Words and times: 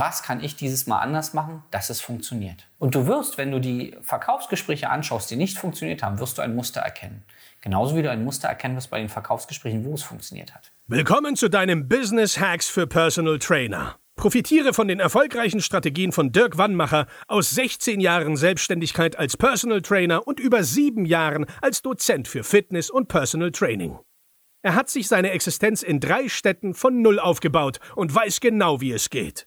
was 0.00 0.22
kann 0.22 0.42
ich 0.42 0.56
dieses 0.56 0.86
Mal 0.86 0.98
anders 0.98 1.34
machen, 1.34 1.62
dass 1.70 1.90
es 1.90 2.00
funktioniert. 2.00 2.66
Und 2.78 2.94
du 2.94 3.06
wirst, 3.06 3.36
wenn 3.36 3.50
du 3.50 3.60
die 3.60 3.94
Verkaufsgespräche 4.00 4.88
anschaust, 4.88 5.30
die 5.30 5.36
nicht 5.36 5.58
funktioniert 5.58 6.02
haben, 6.02 6.18
wirst 6.18 6.38
du 6.38 6.42
ein 6.42 6.56
Muster 6.56 6.80
erkennen. 6.80 7.22
Genauso 7.60 7.94
wie 7.94 8.02
du 8.02 8.10
ein 8.10 8.24
Muster 8.24 8.48
erkennen 8.48 8.76
wirst 8.76 8.88
bei 8.88 8.98
den 8.98 9.10
Verkaufsgesprächen, 9.10 9.84
wo 9.84 9.92
es 9.92 10.02
funktioniert 10.02 10.54
hat. 10.54 10.72
Willkommen 10.86 11.36
zu 11.36 11.50
deinem 11.50 11.86
Business 11.86 12.40
Hacks 12.40 12.66
für 12.66 12.86
Personal 12.86 13.38
Trainer. 13.38 13.96
Profitiere 14.16 14.72
von 14.72 14.88
den 14.88 15.00
erfolgreichen 15.00 15.60
Strategien 15.60 16.12
von 16.12 16.32
Dirk 16.32 16.56
Wannmacher 16.56 17.06
aus 17.28 17.50
16 17.50 18.00
Jahren 18.00 18.36
Selbstständigkeit 18.36 19.16
als 19.18 19.36
Personal 19.36 19.82
Trainer 19.82 20.26
und 20.26 20.40
über 20.40 20.64
sieben 20.64 21.04
Jahren 21.04 21.44
als 21.60 21.82
Dozent 21.82 22.26
für 22.26 22.42
Fitness 22.42 22.88
und 22.88 23.08
Personal 23.08 23.50
Training. 23.50 23.98
Er 24.62 24.74
hat 24.74 24.88
sich 24.90 25.08
seine 25.08 25.30
Existenz 25.30 25.82
in 25.82 26.00
drei 26.00 26.28
Städten 26.28 26.74
von 26.74 27.00
Null 27.00 27.18
aufgebaut 27.18 27.80
und 27.96 28.14
weiß 28.14 28.40
genau, 28.40 28.80
wie 28.80 28.92
es 28.92 29.08
geht. 29.08 29.46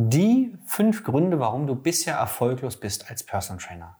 Die 0.00 0.56
fünf 0.64 1.02
Gründe, 1.02 1.40
warum 1.40 1.66
du 1.66 1.74
bisher 1.74 2.14
erfolglos 2.14 2.78
bist 2.78 3.10
als 3.10 3.24
Personal 3.24 3.60
Trainer. 3.60 3.96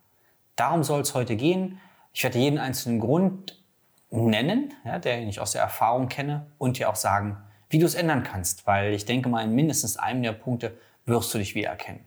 Darum 0.54 0.84
soll 0.84 1.00
es 1.00 1.12
heute 1.12 1.34
gehen. 1.34 1.80
Ich 2.12 2.22
werde 2.22 2.38
jeden 2.38 2.60
einzelnen 2.60 3.00
Grund 3.00 3.60
nennen, 4.08 4.72
ja, 4.84 5.00
der 5.00 5.20
ich 5.26 5.40
aus 5.40 5.50
der 5.50 5.62
Erfahrung 5.62 6.08
kenne 6.08 6.46
und 6.56 6.78
dir 6.78 6.88
auch 6.88 6.94
sagen, 6.94 7.38
wie 7.68 7.80
du 7.80 7.84
es 7.84 7.96
ändern 7.96 8.22
kannst, 8.22 8.64
weil 8.64 8.94
ich 8.94 9.06
denke 9.06 9.28
mal, 9.28 9.42
in 9.42 9.56
mindestens 9.56 9.96
einem 9.96 10.22
der 10.22 10.34
Punkte 10.34 10.78
wirst 11.04 11.34
du 11.34 11.38
dich 11.38 11.56
wiedererkennen. 11.56 12.04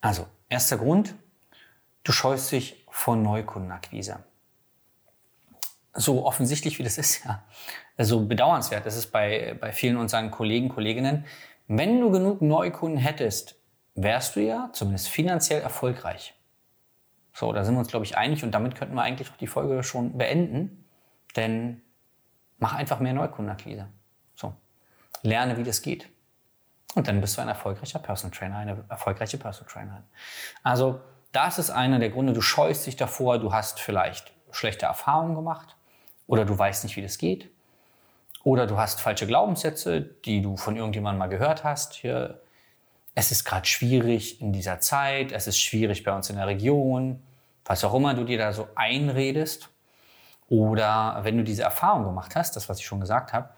Also, 0.00 0.26
erster 0.48 0.78
Grund, 0.78 1.14
du 2.02 2.12
scheust 2.12 2.50
dich 2.50 2.82
vor 2.88 3.14
Neukundenakquise. 3.14 4.20
So 5.92 6.24
offensichtlich 6.24 6.78
wie 6.78 6.82
das 6.82 6.96
ist, 6.96 7.26
ja, 7.26 7.44
so 7.98 8.24
bedauernswert 8.24 8.86
ist 8.86 8.96
es 8.96 9.06
bei, 9.06 9.54
bei 9.60 9.72
vielen 9.72 9.98
unserer 9.98 10.26
Kollegen, 10.30 10.70
Kolleginnen, 10.70 11.26
wenn 11.68 12.00
du 12.00 12.10
genug 12.10 12.42
Neukunden 12.42 12.98
hättest, 12.98 13.56
wärst 13.94 14.36
du 14.36 14.40
ja 14.40 14.70
zumindest 14.72 15.08
finanziell 15.08 15.62
erfolgreich. 15.62 16.34
So, 17.32 17.52
da 17.52 17.64
sind 17.64 17.74
wir 17.74 17.80
uns, 17.80 17.88
glaube 17.88 18.04
ich, 18.04 18.16
einig 18.16 18.44
und 18.44 18.52
damit 18.52 18.76
könnten 18.76 18.94
wir 18.94 19.02
eigentlich 19.02 19.30
auch 19.30 19.36
die 19.36 19.46
Folge 19.46 19.82
schon 19.82 20.16
beenden, 20.16 20.84
denn 21.34 21.82
mach 22.58 22.74
einfach 22.74 23.00
mehr 23.00 23.12
Neukundenakquise. 23.12 23.88
So, 24.34 24.54
lerne, 25.22 25.56
wie 25.56 25.64
das 25.64 25.82
geht. 25.82 26.08
Und 26.94 27.08
dann 27.08 27.20
bist 27.20 27.36
du 27.36 27.42
ein 27.42 27.48
erfolgreicher 27.48 27.98
Personal 27.98 28.36
Trainer, 28.36 28.56
eine 28.56 28.84
erfolgreiche 28.88 29.36
Personal 29.36 29.70
Trainerin. 29.70 30.04
Also, 30.62 31.00
das 31.32 31.58
ist 31.58 31.70
einer 31.70 31.98
der 31.98 32.08
Gründe, 32.08 32.32
du 32.32 32.40
scheust 32.40 32.86
dich 32.86 32.96
davor, 32.96 33.38
du 33.38 33.52
hast 33.52 33.80
vielleicht 33.80 34.32
schlechte 34.50 34.86
Erfahrungen 34.86 35.34
gemacht 35.34 35.76
oder 36.26 36.46
du 36.46 36.56
weißt 36.56 36.84
nicht, 36.84 36.96
wie 36.96 37.02
das 37.02 37.18
geht 37.18 37.50
oder 38.46 38.68
du 38.68 38.78
hast 38.78 39.00
falsche 39.00 39.26
Glaubenssätze, 39.26 40.00
die 40.00 40.40
du 40.40 40.56
von 40.56 40.76
irgendjemandem 40.76 41.18
mal 41.18 41.26
gehört 41.26 41.64
hast. 41.64 41.94
Hier, 41.94 42.40
es 43.16 43.32
ist 43.32 43.44
gerade 43.44 43.66
schwierig 43.66 44.40
in 44.40 44.52
dieser 44.52 44.78
Zeit, 44.78 45.32
es 45.32 45.48
ist 45.48 45.58
schwierig 45.58 46.04
bei 46.04 46.14
uns 46.14 46.30
in 46.30 46.36
der 46.36 46.46
Region, 46.46 47.20
was 47.64 47.82
auch 47.82 47.92
immer 47.92 48.14
du 48.14 48.22
dir 48.22 48.38
da 48.38 48.52
so 48.52 48.68
einredest. 48.76 49.68
Oder 50.48 51.18
wenn 51.22 51.36
du 51.36 51.42
diese 51.42 51.64
Erfahrung 51.64 52.04
gemacht 52.04 52.36
hast, 52.36 52.54
das, 52.54 52.68
was 52.68 52.78
ich 52.78 52.86
schon 52.86 53.00
gesagt 53.00 53.32
habe, 53.32 53.48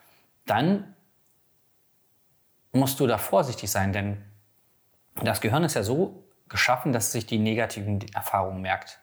dann 0.47 0.95
musst 2.73 2.99
du 2.99 3.07
da 3.07 3.19
vorsichtig 3.19 3.71
sein, 3.71 3.93
denn 3.93 4.25
das 5.23 5.43
Gehirn 5.43 5.65
ist 5.65 5.75
ja 5.75 5.83
so 5.83 6.25
geschaffen, 6.49 6.95
dass 6.95 7.09
es 7.09 7.13
sich 7.13 7.27
die 7.27 7.39
negativen 7.39 8.01
Erfahrungen 8.15 8.63
merkt 8.63 9.01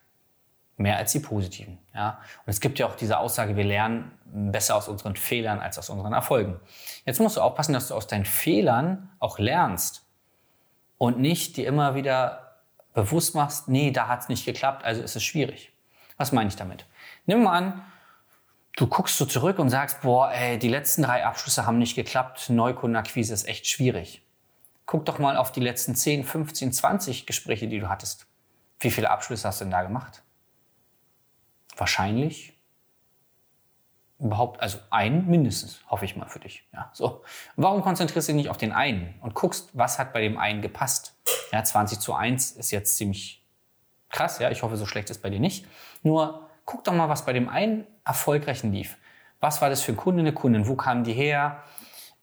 mehr 0.77 0.97
als 0.97 1.11
die 1.11 1.19
positiven. 1.19 1.79
Ja? 1.93 2.19
Und 2.45 2.51
es 2.51 2.59
gibt 2.59 2.79
ja 2.79 2.87
auch 2.87 2.95
diese 2.95 3.17
Aussage, 3.17 3.55
wir 3.55 3.63
lernen 3.63 4.11
besser 4.25 4.75
aus 4.75 4.87
unseren 4.87 5.15
Fehlern 5.15 5.59
als 5.59 5.77
aus 5.77 5.89
unseren 5.89 6.13
Erfolgen. 6.13 6.59
Jetzt 7.05 7.19
musst 7.19 7.37
du 7.37 7.41
aufpassen, 7.41 7.73
dass 7.73 7.87
du 7.87 7.95
aus 7.95 8.07
deinen 8.07 8.25
Fehlern 8.25 9.09
auch 9.19 9.39
lernst 9.39 10.05
und 10.97 11.19
nicht 11.19 11.57
dir 11.57 11.67
immer 11.67 11.95
wieder 11.95 12.57
bewusst 12.93 13.35
machst, 13.35 13.67
nee, 13.67 13.91
da 13.91 14.07
hat 14.07 14.21
es 14.21 14.29
nicht 14.29 14.45
geklappt, 14.45 14.83
also 14.83 15.01
ist 15.01 15.15
es 15.15 15.23
schwierig. 15.23 15.73
Was 16.17 16.31
meine 16.31 16.47
ich 16.47 16.55
damit? 16.55 16.85
Nimm 17.25 17.43
mal 17.43 17.57
an, 17.57 17.81
du 18.77 18.87
guckst 18.87 19.17
so 19.17 19.25
zurück 19.25 19.59
und 19.59 19.69
sagst, 19.69 20.01
boah, 20.01 20.31
ey, 20.31 20.57
die 20.57 20.69
letzten 20.69 21.03
drei 21.03 21.25
Abschlüsse 21.25 21.65
haben 21.65 21.77
nicht 21.77 21.95
geklappt, 21.95 22.49
Neukundenakquise 22.49 23.33
ist 23.33 23.47
echt 23.47 23.67
schwierig. 23.67 24.25
Guck 24.85 25.05
doch 25.05 25.19
mal 25.19 25.35
auf 25.35 25.51
die 25.51 25.61
letzten 25.61 25.95
10, 25.95 26.23
15, 26.23 26.71
20 26.71 27.25
Gespräche, 27.25 27.67
die 27.67 27.79
du 27.79 27.89
hattest. 27.89 28.27
Wie 28.79 28.91
viele 28.91 29.09
Abschlüsse 29.09 29.47
hast 29.47 29.61
du 29.61 29.65
denn 29.65 29.71
da 29.71 29.83
gemacht? 29.83 30.21
Wahrscheinlich 31.77 32.53
überhaupt, 34.19 34.61
also 34.61 34.79
einen 34.89 35.27
mindestens, 35.27 35.81
hoffe 35.89 36.05
ich 36.05 36.15
mal 36.15 36.27
für 36.27 36.39
dich. 36.39 36.67
Ja, 36.73 36.89
so. 36.93 37.23
Warum 37.55 37.81
konzentrierst 37.81 38.27
du 38.27 38.33
dich 38.33 38.43
nicht 38.43 38.49
auf 38.49 38.57
den 38.57 38.71
einen 38.71 39.15
und 39.21 39.33
guckst, 39.35 39.69
was 39.73 39.99
hat 39.99 40.13
bei 40.13 40.21
dem 40.21 40.37
einen 40.37 40.61
gepasst? 40.61 41.15
Ja, 41.51 41.63
20 41.63 41.99
zu 41.99 42.13
1 42.13 42.51
ist 42.51 42.71
jetzt 42.71 42.95
ziemlich 42.97 43.45
krass, 44.09 44.39
ja, 44.39 44.49
ich 44.49 44.63
hoffe, 44.63 44.77
so 44.77 44.85
schlecht 44.85 45.09
ist 45.09 45.21
bei 45.21 45.29
dir 45.29 45.39
nicht. 45.39 45.67
Nur 46.01 46.49
guck 46.65 46.83
doch 46.83 46.93
mal, 46.93 47.09
was 47.09 47.25
bei 47.25 47.33
dem 47.33 47.49
einen 47.49 47.85
erfolgreichen 48.05 48.71
lief. 48.71 48.97
Was 49.39 49.61
war 49.61 49.69
das 49.69 49.81
für 49.81 49.91
ein 49.91 49.97
Kunde, 49.97 50.21
eine 50.21 50.33
Kundin? 50.33 50.67
Wo 50.67 50.75
kamen 50.75 51.03
die 51.03 51.13
her? 51.13 51.63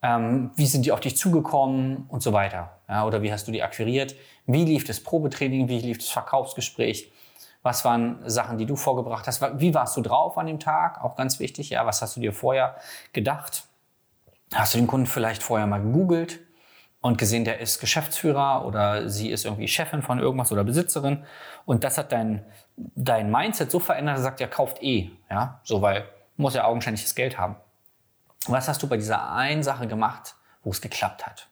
Ähm, 0.02 0.50
wie 0.56 0.66
sind 0.66 0.84
die 0.84 0.92
auf 0.92 1.00
dich 1.00 1.16
zugekommen 1.16 2.06
und 2.08 2.22
so 2.22 2.32
weiter? 2.32 2.80
Ja, 2.88 3.06
oder 3.06 3.22
wie 3.22 3.32
hast 3.32 3.46
du 3.46 3.52
die 3.52 3.62
akquiriert? 3.62 4.16
Wie 4.46 4.64
lief 4.64 4.84
das 4.84 5.00
Probetraining? 5.00 5.68
Wie 5.68 5.78
lief 5.78 5.98
das 5.98 6.08
Verkaufsgespräch? 6.08 7.12
Was 7.62 7.84
waren 7.84 8.18
Sachen, 8.28 8.58
die 8.58 8.66
du 8.66 8.76
vorgebracht 8.76 9.26
hast? 9.26 9.40
Wie 9.60 9.72
warst 9.72 9.96
du 9.96 10.02
drauf 10.02 10.36
an 10.36 10.46
dem 10.46 10.58
Tag? 10.58 11.02
Auch 11.02 11.16
ganz 11.16 11.38
wichtig. 11.38 11.70
Ja, 11.70 11.86
was 11.86 12.02
hast 12.02 12.16
du 12.16 12.20
dir 12.20 12.32
vorher 12.32 12.76
gedacht? 13.12 13.64
Hast 14.52 14.74
du 14.74 14.78
den 14.78 14.86
Kunden 14.86 15.06
vielleicht 15.06 15.42
vorher 15.42 15.66
mal 15.66 15.80
gegoogelt 15.80 16.40
und 17.00 17.18
gesehen, 17.18 17.44
der 17.44 17.60
ist 17.60 17.80
Geschäftsführer 17.80 18.64
oder 18.64 19.08
sie 19.08 19.30
ist 19.30 19.44
irgendwie 19.44 19.68
Chefin 19.68 20.02
von 20.02 20.18
irgendwas 20.18 20.52
oder 20.52 20.64
Besitzerin 20.64 21.24
und 21.64 21.84
das 21.84 21.98
hat 21.98 22.12
dein, 22.12 22.44
dein 22.76 23.30
Mindset 23.30 23.70
so 23.70 23.80
verändert, 23.80 24.14
dass 24.14 24.20
er 24.20 24.24
sagt, 24.24 24.40
ja, 24.40 24.46
kauft 24.46 24.82
eh. 24.82 25.10
Ja, 25.30 25.60
so, 25.64 25.82
weil 25.82 26.04
muss 26.36 26.54
ja 26.54 26.64
augenscheinlich 26.64 27.02
das 27.02 27.14
Geld 27.14 27.38
haben. 27.38 27.56
Was 28.46 28.68
hast 28.68 28.82
du 28.82 28.88
bei 28.88 28.96
dieser 28.96 29.32
einen 29.32 29.62
Sache 29.62 29.86
gemacht, 29.86 30.34
wo 30.62 30.70
es 30.70 30.80
geklappt 30.80 31.26
hat? 31.26 31.48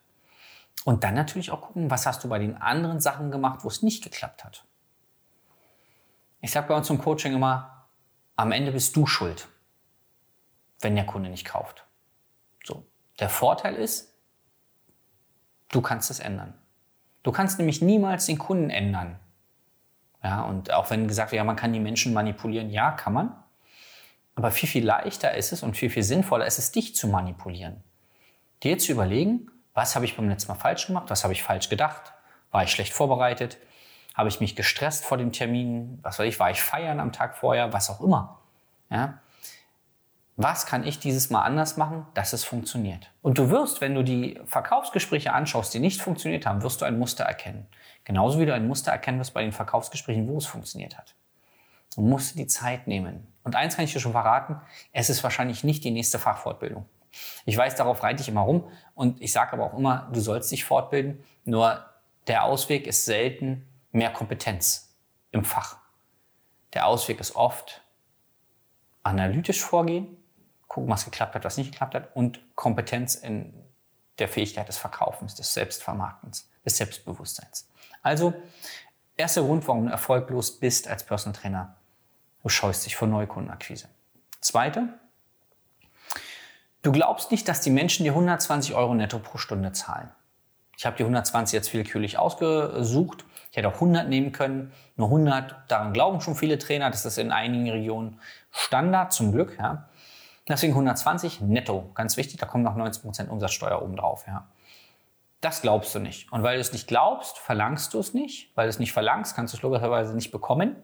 Und 0.84 1.04
dann 1.04 1.14
natürlich 1.14 1.50
auch 1.50 1.60
gucken, 1.60 1.90
was 1.90 2.06
hast 2.06 2.24
du 2.24 2.28
bei 2.28 2.38
den 2.38 2.60
anderen 2.60 3.00
Sachen 3.00 3.30
gemacht, 3.30 3.60
wo 3.62 3.68
es 3.68 3.82
nicht 3.82 4.02
geklappt 4.02 4.44
hat. 4.44 4.64
Ich 6.40 6.50
sage 6.50 6.68
bei 6.68 6.74
uns 6.74 6.88
im 6.90 6.98
Coaching 6.98 7.34
immer, 7.34 7.88
am 8.36 8.52
Ende 8.52 8.72
bist 8.72 8.96
du 8.96 9.06
schuld, 9.06 9.48
wenn 10.80 10.94
der 10.94 11.06
Kunde 11.06 11.28
nicht 11.28 11.44
kauft. 11.44 11.84
So. 12.64 12.86
Der 13.18 13.28
Vorteil 13.28 13.74
ist, 13.74 14.14
du 15.68 15.82
kannst 15.82 16.10
es 16.10 16.20
ändern. 16.20 16.54
Du 17.22 17.32
kannst 17.32 17.58
nämlich 17.58 17.82
niemals 17.82 18.26
den 18.26 18.38
Kunden 18.38 18.70
ändern. 18.70 19.18
Ja, 20.22 20.42
und 20.42 20.72
auch 20.72 20.90
wenn 20.90 21.08
gesagt 21.08 21.32
wird, 21.32 21.38
ja, 21.38 21.44
man 21.44 21.56
kann 21.56 21.72
die 21.72 21.80
Menschen 21.80 22.12
manipulieren, 22.12 22.70
ja, 22.70 22.92
kann 22.92 23.12
man. 23.12 23.34
Aber 24.34 24.50
viel, 24.50 24.68
viel 24.68 24.84
leichter 24.84 25.34
ist 25.34 25.52
es 25.52 25.62
und 25.62 25.76
viel, 25.76 25.90
viel 25.90 26.02
sinnvoller 26.02 26.46
ist 26.46 26.58
es, 26.58 26.72
dich 26.72 26.94
zu 26.94 27.08
manipulieren. 27.08 27.82
Dir 28.62 28.78
zu 28.78 28.92
überlegen, 28.92 29.50
was 29.74 29.94
habe 29.94 30.04
ich 30.04 30.16
beim 30.16 30.28
letzten 30.28 30.52
Mal 30.52 30.58
falsch 30.58 30.86
gemacht, 30.86 31.10
was 31.10 31.24
habe 31.24 31.32
ich 31.32 31.42
falsch 31.42 31.68
gedacht, 31.68 32.12
war 32.50 32.64
ich 32.64 32.70
schlecht 32.70 32.92
vorbereitet, 32.92 33.58
habe 34.20 34.28
ich 34.28 34.40
mich 34.40 34.54
gestresst 34.54 35.04
vor 35.04 35.18
dem 35.18 35.32
Termin? 35.32 35.98
Was 36.02 36.18
weiß 36.18 36.28
ich, 36.28 36.38
war 36.38 36.50
ich 36.50 36.62
feiern 36.62 37.00
am 37.00 37.10
Tag 37.10 37.36
vorher? 37.36 37.72
Was 37.72 37.88
auch 37.90 38.00
immer. 38.00 38.38
Ja? 38.90 39.18
Was 40.36 40.66
kann 40.66 40.86
ich 40.86 40.98
dieses 40.98 41.30
Mal 41.30 41.42
anders 41.42 41.78
machen, 41.78 42.06
dass 42.12 42.34
es 42.34 42.44
funktioniert? 42.44 43.10
Und 43.22 43.38
du 43.38 43.50
wirst, 43.50 43.80
wenn 43.80 43.94
du 43.94 44.04
die 44.04 44.38
Verkaufsgespräche 44.44 45.32
anschaust, 45.32 45.72
die 45.72 45.80
nicht 45.80 46.02
funktioniert 46.02 46.44
haben, 46.46 46.62
wirst 46.62 46.82
du 46.82 46.84
ein 46.84 46.98
Muster 46.98 47.24
erkennen. 47.24 47.66
Genauso 48.04 48.38
wie 48.38 48.46
du 48.46 48.54
ein 48.54 48.68
Muster 48.68 48.92
erkennen 48.92 49.18
wirst 49.18 49.32
bei 49.32 49.42
den 49.42 49.52
Verkaufsgesprächen, 49.52 50.28
wo 50.28 50.36
es 50.36 50.46
funktioniert 50.46 50.98
hat. 50.98 51.14
Du 51.94 52.02
musst 52.02 52.38
die 52.38 52.46
Zeit 52.46 52.86
nehmen. 52.86 53.26
Und 53.42 53.56
eins 53.56 53.76
kann 53.76 53.86
ich 53.86 53.92
dir 53.92 54.00
schon 54.00 54.12
verraten, 54.12 54.60
es 54.92 55.08
ist 55.08 55.24
wahrscheinlich 55.24 55.64
nicht 55.64 55.82
die 55.82 55.90
nächste 55.90 56.18
Fachfortbildung. 56.18 56.86
Ich 57.46 57.56
weiß, 57.56 57.74
darauf 57.74 58.02
reite 58.02 58.20
ich 58.20 58.28
immer 58.28 58.42
rum 58.42 58.64
und 58.94 59.20
ich 59.22 59.32
sage 59.32 59.54
aber 59.54 59.64
auch 59.64 59.78
immer, 59.78 60.08
du 60.12 60.20
sollst 60.20 60.52
dich 60.52 60.64
fortbilden, 60.66 61.24
nur 61.44 61.84
der 62.26 62.44
Ausweg 62.44 62.86
ist 62.86 63.06
selten 63.06 63.66
mehr 63.92 64.12
Kompetenz 64.12 64.96
im 65.30 65.44
Fach. 65.44 65.78
Der 66.74 66.86
Ausweg 66.86 67.20
ist 67.20 67.34
oft 67.34 67.82
analytisch 69.02 69.62
vorgehen, 69.62 70.16
gucken, 70.68 70.90
was 70.90 71.04
geklappt 71.04 71.34
hat, 71.34 71.44
was 71.44 71.56
nicht 71.56 71.72
geklappt 71.72 71.94
hat 71.94 72.14
und 72.14 72.40
Kompetenz 72.54 73.14
in 73.14 73.54
der 74.18 74.28
Fähigkeit 74.28 74.68
des 74.68 74.78
Verkaufens, 74.78 75.34
des 75.34 75.52
Selbstvermarktens, 75.54 76.48
des 76.64 76.76
Selbstbewusstseins. 76.76 77.68
Also 78.02 78.34
Erster 79.20 79.42
Grund, 79.42 79.68
warum 79.68 79.84
du 79.84 79.92
erfolglos 79.92 80.58
bist 80.58 80.88
als 80.88 81.04
Personal 81.04 81.38
Trainer. 81.38 81.76
Du 82.42 82.48
scheust 82.48 82.86
dich 82.86 82.96
vor 82.96 83.06
Neukundenakquise. 83.06 83.90
Zweite, 84.40 84.98
du 86.80 86.90
glaubst 86.90 87.30
nicht, 87.30 87.46
dass 87.46 87.60
die 87.60 87.68
Menschen 87.68 88.04
dir 88.04 88.12
120 88.12 88.74
Euro 88.74 88.94
netto 88.94 89.18
pro 89.18 89.36
Stunde 89.36 89.72
zahlen. 89.72 90.08
Ich 90.80 90.86
habe 90.86 90.96
die 90.96 91.02
120 91.02 91.52
jetzt 91.52 91.74
willkürlich 91.74 92.16
ausgesucht. 92.16 93.26
Ich 93.50 93.58
hätte 93.58 93.68
auch 93.68 93.74
100 93.74 94.08
nehmen 94.08 94.32
können. 94.32 94.72
Nur 94.96 95.08
100, 95.08 95.54
daran 95.68 95.92
glauben 95.92 96.22
schon 96.22 96.34
viele 96.34 96.56
Trainer. 96.56 96.88
Das 96.88 97.04
ist 97.04 97.18
in 97.18 97.32
einigen 97.32 97.68
Regionen 97.68 98.18
Standard, 98.50 99.12
zum 99.12 99.30
Glück. 99.30 99.58
Ja. 99.58 99.90
Deswegen 100.48 100.72
120 100.72 101.42
netto, 101.42 101.90
ganz 101.92 102.16
wichtig. 102.16 102.38
Da 102.38 102.46
kommt 102.46 102.64
noch 102.64 102.78
19% 102.78 103.28
Umsatzsteuer 103.28 103.82
oben 103.82 103.94
drauf. 103.94 104.24
Ja. 104.26 104.46
Das 105.42 105.60
glaubst 105.60 105.94
du 105.94 105.98
nicht. 105.98 106.32
Und 106.32 106.44
weil 106.44 106.54
du 106.54 106.62
es 106.62 106.72
nicht 106.72 106.88
glaubst, 106.88 107.36
verlangst 107.36 107.92
du 107.92 107.98
es 107.98 108.14
nicht. 108.14 108.50
Weil 108.56 108.64
du 108.64 108.70
es 108.70 108.78
nicht 108.78 108.94
verlangst, 108.94 109.36
kannst 109.36 109.52
du 109.52 109.58
es 109.58 109.62
logischerweise 109.62 110.14
nicht 110.14 110.30
bekommen. 110.30 110.76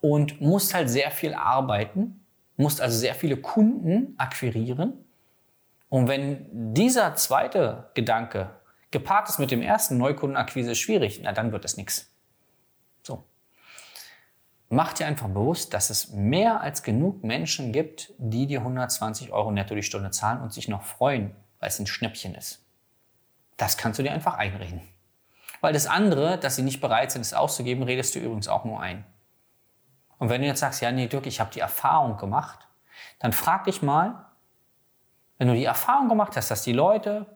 Und 0.00 0.40
musst 0.40 0.74
halt 0.74 0.90
sehr 0.90 1.12
viel 1.12 1.34
arbeiten, 1.34 2.26
musst 2.56 2.80
also 2.80 2.98
sehr 2.98 3.14
viele 3.14 3.36
Kunden 3.36 4.16
akquirieren. 4.18 4.94
Und 5.88 6.08
wenn 6.08 6.74
dieser 6.74 7.14
zweite 7.14 7.90
Gedanke 7.94 8.50
gepaart 8.90 9.28
ist 9.28 9.38
mit 9.38 9.50
dem 9.50 9.62
ersten 9.62 9.98
Neukundenakquise 9.98 10.74
schwierig, 10.74 11.20
na 11.22 11.32
dann 11.32 11.52
wird 11.52 11.64
es 11.64 11.76
nichts. 11.76 12.10
So. 13.02 13.24
Mach 14.68 14.92
dir 14.92 15.06
einfach 15.06 15.28
bewusst, 15.28 15.74
dass 15.74 15.90
es 15.90 16.10
mehr 16.12 16.60
als 16.60 16.82
genug 16.82 17.24
Menschen 17.24 17.72
gibt, 17.72 18.12
die 18.18 18.46
dir 18.46 18.60
120 18.60 19.32
Euro 19.32 19.50
netto 19.50 19.74
die 19.74 19.82
Stunde 19.82 20.10
zahlen 20.10 20.40
und 20.40 20.52
sich 20.52 20.68
noch 20.68 20.82
freuen, 20.82 21.34
weil 21.58 21.68
es 21.68 21.78
ein 21.78 21.86
Schnäppchen 21.86 22.34
ist. 22.34 22.64
Das 23.56 23.76
kannst 23.76 23.98
du 23.98 24.02
dir 24.02 24.12
einfach 24.12 24.34
einreden. 24.34 24.80
Weil 25.60 25.72
das 25.72 25.86
andere, 25.86 26.38
dass 26.38 26.56
sie 26.56 26.62
nicht 26.62 26.80
bereit 26.80 27.12
sind, 27.12 27.22
es 27.22 27.34
auszugeben, 27.34 27.82
redest 27.82 28.14
du 28.14 28.18
übrigens 28.18 28.48
auch 28.48 28.64
nur 28.64 28.80
ein. 28.80 29.04
Und 30.18 30.28
wenn 30.28 30.40
du 30.40 30.46
jetzt 30.46 30.60
sagst, 30.60 30.80
ja, 30.80 30.92
nee, 30.92 31.08
Dirk, 31.08 31.26
ich 31.26 31.40
habe 31.40 31.50
die 31.50 31.60
Erfahrung 31.60 32.16
gemacht, 32.16 32.68
dann 33.18 33.32
frag 33.32 33.64
dich 33.64 33.82
mal, 33.82 34.26
wenn 35.38 35.48
du 35.48 35.54
die 35.54 35.64
Erfahrung 35.64 36.08
gemacht 36.08 36.36
hast, 36.36 36.50
dass 36.50 36.62
die 36.62 36.72
Leute 36.72 37.26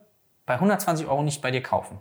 bei 0.45 0.55
120 0.55 1.07
Euro 1.07 1.23
nicht 1.23 1.41
bei 1.41 1.51
dir 1.51 1.63
kaufen, 1.63 1.99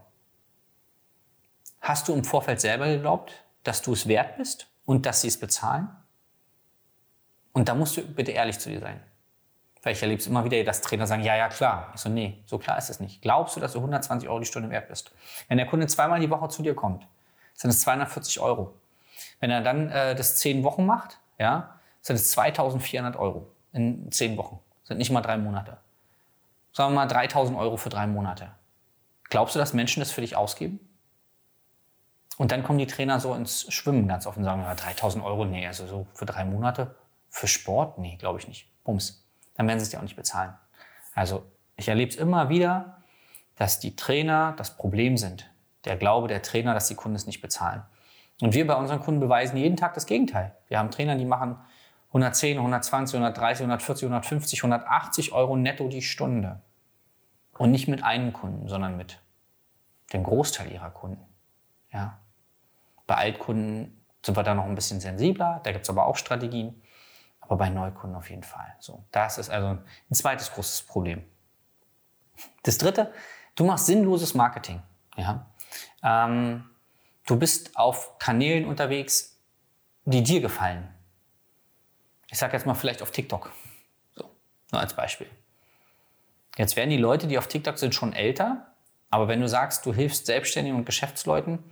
hast 1.80 2.08
du 2.08 2.14
im 2.14 2.24
Vorfeld 2.24 2.60
selber 2.60 2.86
geglaubt, 2.86 3.44
dass 3.62 3.82
du 3.82 3.92
es 3.92 4.06
wert 4.06 4.36
bist 4.36 4.68
und 4.84 5.06
dass 5.06 5.20
sie 5.20 5.28
es 5.28 5.38
bezahlen? 5.38 5.88
Und 7.52 7.68
da 7.68 7.74
musst 7.74 7.96
du 7.96 8.02
bitte 8.02 8.32
ehrlich 8.32 8.58
zu 8.58 8.68
dir 8.68 8.80
sein. 8.80 9.00
Weil 9.82 9.92
ich 9.92 10.02
erlebe 10.02 10.20
es 10.20 10.26
immer 10.26 10.44
wieder, 10.44 10.62
dass 10.64 10.80
Trainer 10.80 11.06
sagen, 11.06 11.22
ja, 11.22 11.36
ja, 11.36 11.48
klar. 11.48 11.92
Ich 11.94 12.00
so, 12.00 12.08
nee, 12.08 12.42
so 12.46 12.58
klar 12.58 12.78
ist 12.78 12.88
es 12.88 13.00
nicht. 13.00 13.20
Glaubst 13.20 13.54
du, 13.54 13.60
dass 13.60 13.72
du 13.72 13.78
120 13.78 14.28
Euro 14.28 14.40
die 14.40 14.46
Stunde 14.46 14.70
wert 14.70 14.88
bist? 14.88 15.12
Wenn 15.48 15.58
der 15.58 15.66
Kunde 15.66 15.86
zweimal 15.86 16.20
die 16.20 16.30
Woche 16.30 16.48
zu 16.48 16.62
dir 16.62 16.74
kommt, 16.74 17.06
sind 17.52 17.70
es 17.70 17.80
240 17.82 18.40
Euro. 18.40 18.74
Wenn 19.40 19.50
er 19.50 19.60
dann 19.60 19.90
äh, 19.90 20.14
das 20.14 20.36
zehn 20.36 20.64
Wochen 20.64 20.86
macht, 20.86 21.18
ja, 21.38 21.78
sind 22.00 22.16
es 22.16 22.30
2400 22.32 23.16
Euro 23.16 23.46
in 23.72 24.10
zehn 24.10 24.36
Wochen. 24.36 24.58
Sind 24.84 24.98
nicht 24.98 25.10
mal 25.10 25.20
drei 25.20 25.36
Monate. 25.36 25.76
Sagen 26.74 26.92
wir 26.92 26.96
mal 26.96 27.06
3000 27.06 27.56
Euro 27.58 27.78
für 27.78 27.88
drei 27.88 28.06
Monate. 28.06 28.50
Glaubst 29.30 29.54
du, 29.54 29.58
dass 29.58 29.72
Menschen 29.72 30.00
das 30.00 30.10
für 30.10 30.20
dich 30.20 30.36
ausgeben? 30.36 30.80
Und 32.36 32.52
dann 32.52 32.62
kommen 32.62 32.78
die 32.78 32.86
Trainer 32.86 33.20
so 33.20 33.32
ins 33.32 33.72
Schwimmen 33.72 34.06
ganz 34.08 34.26
offen 34.26 34.40
und 34.40 34.44
sagen, 34.44 34.62
ja, 34.62 34.74
3000 34.74 35.24
Euro, 35.24 35.46
nee, 35.46 35.66
also 35.66 35.86
so 35.86 36.06
für 36.12 36.26
drei 36.26 36.44
Monate. 36.44 36.94
Für 37.30 37.46
Sport? 37.46 37.98
Nee, 37.98 38.16
glaube 38.16 38.38
ich 38.38 38.48
nicht. 38.48 38.68
Bums 38.84 39.24
dann 39.54 39.68
werden 39.68 39.78
sie 39.78 39.84
es 39.84 39.90
dir 39.90 39.98
auch 39.98 40.02
nicht 40.02 40.16
bezahlen. 40.16 40.54
Also 41.14 41.44
ich 41.76 41.88
erlebe 41.88 42.10
es 42.10 42.16
immer 42.16 42.48
wieder, 42.48 42.98
dass 43.56 43.78
die 43.78 43.96
Trainer 43.96 44.54
das 44.56 44.76
Problem 44.76 45.16
sind. 45.16 45.50
Der 45.84 45.96
Glaube 45.96 46.28
der 46.28 46.42
Trainer, 46.42 46.74
dass 46.74 46.88
die 46.88 46.94
Kunden 46.94 47.16
es 47.16 47.26
nicht 47.26 47.40
bezahlen. 47.40 47.82
Und 48.40 48.54
wir 48.54 48.66
bei 48.66 48.74
unseren 48.74 49.00
Kunden 49.00 49.20
beweisen 49.20 49.56
jeden 49.56 49.76
Tag 49.76 49.94
das 49.94 50.06
Gegenteil. 50.06 50.56
Wir 50.68 50.78
haben 50.78 50.90
Trainer, 50.90 51.14
die 51.14 51.24
machen 51.24 51.56
110, 52.08 52.58
120, 52.58 53.16
130, 53.16 53.62
140, 53.62 54.04
150, 54.06 54.58
180 54.60 55.32
Euro 55.32 55.56
netto 55.56 55.88
die 55.88 56.02
Stunde. 56.02 56.60
Und 57.58 57.70
nicht 57.70 57.88
mit 57.88 58.02
einem 58.02 58.32
Kunden, 58.32 58.68
sondern 58.68 58.96
mit 58.96 59.20
dem 60.12 60.24
Großteil 60.24 60.72
ihrer 60.72 60.90
Kunden. 60.90 61.24
Ja. 61.92 62.18
Bei 63.06 63.16
Altkunden 63.16 64.04
sind 64.24 64.36
wir 64.36 64.42
da 64.42 64.54
noch 64.54 64.64
ein 64.64 64.74
bisschen 64.74 65.00
sensibler, 65.00 65.60
da 65.62 65.72
gibt 65.72 65.84
es 65.84 65.90
aber 65.90 66.06
auch 66.06 66.16
Strategien 66.16 66.82
aber 67.44 67.56
bei 67.56 67.68
Neukunden 67.68 68.16
auf 68.16 68.30
jeden 68.30 68.42
Fall. 68.42 68.74
So, 68.80 69.04
das 69.10 69.38
ist 69.38 69.50
also 69.50 69.78
ein 69.78 70.14
zweites 70.14 70.50
großes 70.52 70.82
Problem. 70.82 71.24
Das 72.62 72.78
dritte, 72.78 73.12
du 73.54 73.64
machst 73.64 73.86
sinnloses 73.86 74.34
Marketing. 74.34 74.82
Ja? 75.16 75.46
Ähm, 76.02 76.68
du 77.26 77.38
bist 77.38 77.76
auf 77.76 78.18
Kanälen 78.18 78.66
unterwegs, 78.66 79.38
die 80.04 80.22
dir 80.22 80.40
gefallen. 80.40 80.88
Ich 82.30 82.38
sage 82.38 82.54
jetzt 82.54 82.66
mal 82.66 82.74
vielleicht 82.74 83.02
auf 83.02 83.10
TikTok. 83.10 83.52
So, 84.14 84.30
nur 84.72 84.80
als 84.80 84.94
Beispiel. 84.94 85.28
Jetzt 86.56 86.76
werden 86.76 86.90
die 86.90 86.96
Leute, 86.96 87.26
die 87.26 87.38
auf 87.38 87.48
TikTok 87.48 87.78
sind, 87.78 87.94
schon 87.94 88.12
älter. 88.12 88.66
Aber 89.10 89.28
wenn 89.28 89.40
du 89.40 89.48
sagst, 89.48 89.86
du 89.86 89.94
hilfst 89.94 90.26
Selbstständigen 90.26 90.78
und 90.78 90.86
Geschäftsleuten, 90.86 91.62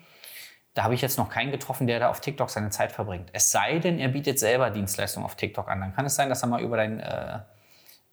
da 0.74 0.84
habe 0.84 0.94
ich 0.94 1.02
jetzt 1.02 1.18
noch 1.18 1.28
keinen 1.28 1.50
getroffen, 1.50 1.86
der 1.86 2.00
da 2.00 2.08
auf 2.08 2.20
TikTok 2.20 2.50
seine 2.50 2.70
Zeit 2.70 2.92
verbringt. 2.92 3.30
Es 3.32 3.50
sei 3.50 3.78
denn, 3.78 3.98
er 3.98 4.08
bietet 4.08 4.38
selber 4.38 4.70
Dienstleistungen 4.70 5.26
auf 5.26 5.36
TikTok 5.36 5.68
an. 5.68 5.80
Dann 5.80 5.94
kann 5.94 6.06
es 6.06 6.14
sein, 6.14 6.28
dass 6.28 6.42
er 6.42 6.48
mal 6.48 6.62
über 6.62 6.76
dein, 6.76 7.00
äh, 7.00 7.40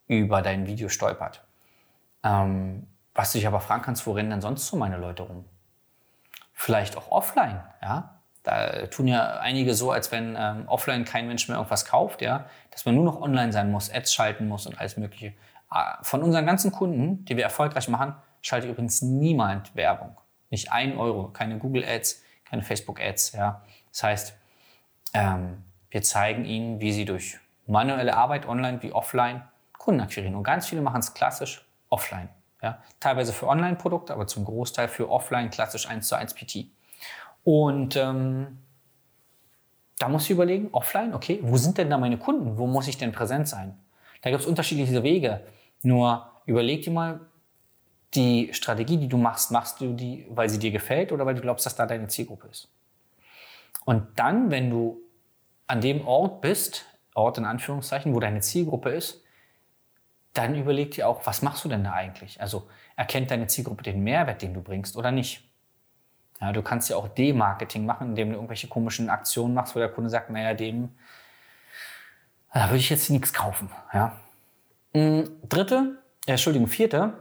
über 0.07 0.42
dein 0.42 0.68
Video 0.68 0.89
stolpert. 0.89 1.44
Ähm, 2.24 2.88
was 3.13 3.31
du 3.31 3.38
dich 3.38 3.48
aber 3.48 3.62
fragen 3.62 3.81
kannst, 3.81 4.06
wo 4.07 4.12
rennen 4.12 4.30
denn 4.30 4.42
sonst 4.42 4.68
so 4.68 4.77
meine 4.77 4.98
Leute 4.98 5.24
rum? 5.24 5.45
Vielleicht 6.54 6.98
auch 6.98 7.12
offline, 7.12 7.62
ja. 7.81 8.16
Da 8.44 8.88
tun 8.88 9.07
ja 9.07 9.38
einige 9.39 9.74
so, 9.74 9.92
als 9.92 10.12
wenn 10.12 10.36
ähm, 10.38 10.63
offline 10.68 11.06
kein 11.06 11.27
Mensch 11.27 11.48
mehr 11.48 11.57
irgendwas 11.57 11.86
kauft, 11.86 12.21
ja. 12.21 12.45
Dass 12.71 12.86
man 12.86 12.95
nur 12.95 13.06
noch 13.06 13.21
online 13.21 13.54
sein 13.54 13.71
muss, 13.71 13.94
Ads 13.94 14.13
schalten 14.13 14.48
muss 14.48 14.66
und 14.68 14.80
alles 14.80 14.98
Mögliche. 14.98 15.33
Ah, 15.69 16.00
von 16.04 16.24
unseren 16.24 16.45
ganzen 16.45 16.71
Kunden, 16.71 17.25
die 17.25 17.38
wir 17.38 17.44
erfolgreich 17.44 17.88
machen, 17.89 18.16
schaltet 18.42 18.71
übrigens 18.71 19.01
niemand 19.01 19.75
Werbung. 19.75 20.18
Nicht 20.50 20.71
ein 20.71 20.98
Euro, 20.98 21.27
keine 21.27 21.60
Google 21.60 21.86
Ads, 21.86 22.24
keine 22.45 22.63
Facebook-Ads. 22.63 23.33
Ja. 23.33 23.62
Das 23.92 24.04
heißt, 24.04 24.33
ähm, 25.13 25.63
wir 25.92 26.01
zeigen 26.01 26.45
ihnen, 26.45 26.80
wie 26.80 26.92
sie 26.92 27.06
durch 27.06 27.38
manuelle 27.68 28.16
Arbeit 28.18 28.48
online 28.48 28.81
wie 28.81 28.92
offline 28.92 29.44
Kunden 29.77 30.01
akquirieren. 30.01 30.36
Und 30.36 30.44
ganz 30.44 30.68
viele 30.68 30.81
machen 30.81 31.00
es 31.00 31.13
klassisch 31.13 31.66
offline. 31.89 32.30
Ja. 32.62 32.81
Teilweise 33.00 33.31
für 33.31 33.48
Online-Produkte, 33.48 34.13
aber 34.13 34.27
zum 34.27 34.45
Großteil 34.45 34.88
für 34.88 35.10
offline 35.10 35.50
klassisch 35.50 35.88
1 35.88 36.07
zu 36.07 36.16
1 36.16 36.33
PT. 36.33 36.68
Und 37.44 37.95
ähm, 37.95 38.60
da 39.97 40.09
muss 40.09 40.23
ich 40.26 40.31
überlegen, 40.31 40.69
offline, 40.71 41.14
okay, 41.14 41.40
wo 41.42 41.57
sind 41.57 41.78
denn 41.78 41.90
da 41.90 41.97
meine 41.97 42.18
Kunden? 42.18 42.57
Wo 42.57 42.68
muss 42.68 42.88
ich 42.88 42.97
denn 42.97 43.11
präsent 43.11 43.47
sein? 43.47 43.78
Da 44.21 44.30
gibt 44.30 44.42
es 44.42 44.47
unterschiedliche 44.47 45.04
Wege. 45.04 45.42
Nur 45.83 46.30
überleg 46.45 46.83
dir 46.83 46.92
mal, 46.92 47.21
die 48.16 48.54
Strategie, 48.54 48.98
die 48.98 49.07
du 49.07 49.18
machst, 49.18 49.52
machst 49.52 49.81
du 49.81 49.94
die, 49.94 50.26
weil 50.30 50.50
sie 50.50 50.59
dir 50.59 50.71
gefällt 50.71 51.12
oder 51.12 51.26
weil 51.26 51.36
du 51.36 51.42
glaubst, 51.42 51.66
dass 51.66 51.76
da 51.76 51.86
deine 51.86 52.07
Zielgruppe 52.07 52.48
ist. 52.48 52.69
Und 53.86 54.07
dann, 54.18 54.52
wenn 54.52 54.69
du 54.69 55.00
an 55.68 55.81
dem 55.81 56.06
Ort 56.07 56.42
bist, 56.42 56.86
Ort 57.14 57.38
in 57.38 57.45
Anführungszeichen, 57.45 58.14
wo 58.16 58.19
deine 58.19 58.42
Zielgruppe 58.42 58.90
ist, 58.90 59.24
dann 60.33 60.56
überleg 60.56 60.92
dir 60.92 61.07
auch, 61.07 61.26
was 61.26 61.42
machst 61.42 61.66
du 61.66 61.69
denn 61.69 61.83
da 61.83 61.94
eigentlich? 61.94 62.40
Also 62.42 62.68
erkennt 62.95 63.31
deine 63.31 63.48
Zielgruppe 63.48 63.83
den 63.83 64.04
Mehrwert, 64.04 64.42
den 64.42 64.54
du 64.54 64.62
bringst 64.62 64.95
oder 64.95 65.12
nicht? 65.12 65.44
Ja, 66.40 66.52
du 66.54 66.62
kannst 66.62 66.90
ja 66.90 66.95
auch 66.95 67.07
D-Marketing 67.09 67.86
machen, 67.86 68.09
indem 68.09 68.30
du 68.30 68.36
irgendwelche 68.36 68.68
komischen 68.68 69.09
Aktionen 69.09 69.54
machst, 69.54 69.76
wo 69.76 69.80
der 69.80 69.90
Kunde 69.90 70.09
sagt, 70.09 70.30
naja, 70.30 70.54
dem, 70.54 70.95
da 72.54 72.68
würde 72.69 72.78
ich 72.78 72.90
jetzt 72.90 73.09
nichts 73.09 73.33
kaufen. 73.33 73.69
Ja. 73.94 74.18
Mm, 74.94 75.22
dritte, 75.48 76.00
äh, 76.26 76.31
Entschuldigung, 76.31 76.68
vierte, 76.68 77.14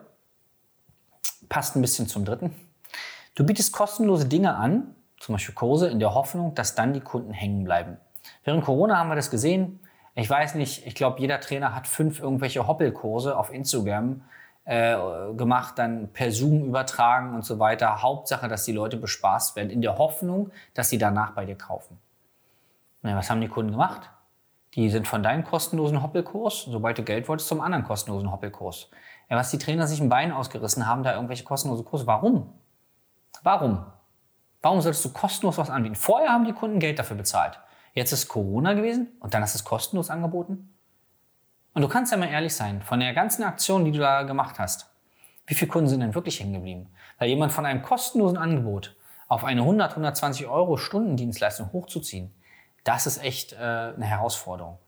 passt 1.49 1.77
ein 1.77 1.83
bisschen 1.83 2.07
zum 2.07 2.25
dritten. 2.25 2.55
Du 3.35 3.45
bietest 3.45 3.73
kostenlose 3.73 4.27
Dinge 4.27 4.55
an, 4.57 4.95
zum 5.19 5.35
Beispiel 5.35 5.55
Kurse, 5.55 5.89
in 5.89 5.99
der 5.99 6.15
Hoffnung, 6.15 6.55
dass 6.55 6.75
dann 6.75 6.93
die 6.93 7.01
Kunden 7.01 7.33
hängen 7.33 7.65
bleiben. 7.65 7.99
Während 8.45 8.65
Corona 8.65 8.99
haben 8.99 9.09
wir 9.09 9.17
das 9.17 9.31
gesehen. 9.31 9.81
Ich 10.15 10.29
weiß 10.29 10.55
nicht, 10.55 10.87
ich 10.87 10.95
glaube, 10.95 11.21
jeder 11.21 11.41
Trainer 11.41 11.75
hat 11.75 11.87
fünf 11.87 12.21
irgendwelche 12.21 12.67
Hoppelkurse 12.67 13.37
auf 13.37 13.53
Instagram 13.53 14.23
äh, 14.65 14.97
gemacht, 15.37 15.79
dann 15.79 16.13
per 16.13 16.33
Zoom 16.33 16.65
übertragen 16.65 17.35
und 17.35 17.45
so 17.45 17.59
weiter. 17.59 18.03
Hauptsache, 18.03 18.49
dass 18.49 18.65
die 18.65 18.73
Leute 18.73 18.97
bespaßt 18.97 19.57
werden, 19.57 19.71
in 19.71 19.81
der 19.81 19.97
Hoffnung, 19.99 20.51
dass 20.75 20.91
sie 20.91 20.99
danach 20.99 21.33
bei 21.33 21.45
dir 21.45 21.57
kaufen. 21.57 21.99
Na, 23.03 23.17
was 23.17 23.31
haben 23.31 23.41
die 23.41 23.49
Kunden 23.49 23.73
gemacht? 23.73 24.11
Die 24.75 24.91
sind 24.91 25.09
von 25.09 25.23
deinem 25.23 25.45
kostenlosen 25.45 26.03
Hoppelkurs, 26.03 26.65
sobald 26.69 26.99
du 26.99 27.03
Geld 27.03 27.29
wolltest, 27.29 27.49
zum 27.49 27.61
anderen 27.61 27.85
kostenlosen 27.85 28.31
Hoppelkurs. 28.31 28.91
Ja, 29.31 29.37
was 29.37 29.51
die 29.51 29.59
Trainer 29.59 29.87
sich 29.87 30.01
ein 30.01 30.09
Bein 30.09 30.33
ausgerissen 30.33 30.87
haben, 30.87 31.03
da 31.03 31.15
irgendwelche 31.15 31.45
kostenlose 31.45 31.85
Kurse. 31.85 32.07
Warum? 32.07 32.53
Warum? 33.43 33.85
Warum 34.63 34.81
solltest 34.81 35.05
du 35.05 35.13
kostenlos 35.13 35.59
was 35.59 35.71
anbieten? 35.71 35.95
Vorher 35.95 36.31
haben 36.31 36.45
die 36.45 36.53
Kunden 36.53 36.81
Geld 36.81 36.99
dafür 36.99 37.17
bezahlt. 37.17 37.59
Jetzt 37.95 38.13
ist 38.13 38.29
Corona 38.29 38.75
gewesen 38.75 39.09
und 39.21 39.35
dann 39.35 39.43
hast 39.43 39.55
du 39.55 39.59
es 39.59 39.65
kostenlos 39.65 40.11
angeboten. 40.11 40.75
Und 41.75 41.83
du 41.83 41.89
kannst 41.89 42.13
ja 42.13 42.19
mal 42.19 42.29
ehrlich 42.29 42.55
sein, 42.55 42.83
von 42.83 43.01
der 43.01 43.15
ganzen 43.15 43.45
Aktion, 43.45 43.85
die 43.85 43.93
du 43.93 43.99
da 43.99 44.23
gemacht 44.23 44.59
hast, 44.59 44.91
wie 45.47 45.55
viele 45.55 45.71
Kunden 45.71 45.89
sind 45.89 46.01
denn 46.01 46.15
wirklich 46.15 46.41
hängen 46.41 46.55
geblieben? 46.55 46.89
Weil 47.19 47.29
jemand 47.29 47.53
von 47.53 47.65
einem 47.65 47.83
kostenlosen 47.83 48.37
Angebot 48.37 48.97
auf 49.29 49.45
eine 49.45 49.63
100, 49.63 49.93
120 49.93 50.47
Euro 50.47 50.77
Stundendienstleistung 50.77 51.73
hochzuziehen, 51.73 52.35
das 52.89 53.07
ist 53.07 53.23
echt 53.23 53.53
äh, 53.53 53.57
eine 53.57 54.07
Herausforderung. 54.07 54.79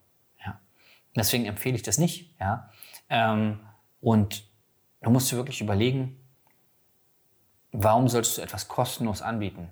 Ja. 0.43 0.59
Deswegen 1.15 1.45
empfehle 1.45 1.77
ich 1.77 1.83
das 1.83 1.99
nicht. 1.99 2.35
Ja. 2.41 2.71
Ähm, 3.11 3.61
und 4.01 4.43
du 5.03 5.11
musst 5.11 5.31
dir 5.31 5.37
wirklich 5.37 5.61
überlegen, 5.61 6.19
warum 7.73 8.09
solltest 8.09 8.39
du 8.39 8.43
etwas 8.43 8.69
kostenlos 8.69 9.21
anbieten? 9.21 9.69